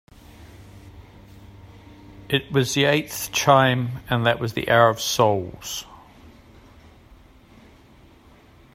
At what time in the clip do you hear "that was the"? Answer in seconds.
4.25-4.67